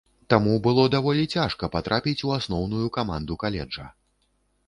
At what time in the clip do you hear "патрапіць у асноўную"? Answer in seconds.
1.75-2.87